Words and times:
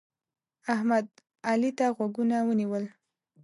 احمد؛ 0.73 1.05
علي 1.49 1.71
ته 1.77 1.85
غوږونه 1.95 2.37
ونیول. 2.47 2.83